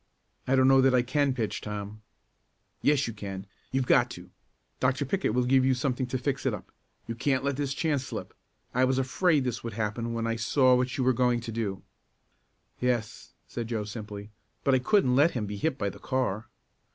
"I 0.47 0.55
don't 0.55 0.67
know 0.67 0.81
that 0.81 0.95
I 0.95 1.03
can 1.03 1.31
pitch, 1.31 1.61
Tom." 1.61 2.01
"Yes 2.81 3.05
you 3.07 3.13
can 3.13 3.45
you've 3.71 3.85
got 3.85 4.09
to. 4.09 4.31
Dr. 4.79 5.05
Pickett 5.05 5.35
will 5.35 5.45
give 5.45 5.63
you 5.63 5.75
something 5.75 6.07
to 6.07 6.17
fix 6.17 6.43
it 6.47 6.55
up. 6.55 6.71
You 7.05 7.13
can't 7.13 7.43
let 7.43 7.55
this 7.55 7.71
chance 7.75 8.03
slip. 8.05 8.33
I 8.73 8.83
was 8.83 8.97
afraid 8.97 9.43
this 9.43 9.63
would 9.63 9.73
happen 9.73 10.13
when 10.13 10.25
I 10.25 10.37
saw 10.37 10.73
what 10.73 10.97
you 10.97 11.03
were 11.03 11.13
going 11.13 11.39
to 11.41 11.51
do." 11.51 11.83
"Yes," 12.79 13.35
said 13.47 13.67
Joe 13.67 13.83
simply, 13.83 14.31
"but 14.63 14.73
I 14.73 14.79
couldn't 14.79 15.15
let 15.15 15.33
him 15.37 15.45
be 15.45 15.57
hit 15.57 15.77
by 15.77 15.91
the 15.91 15.99
car." 15.99 16.47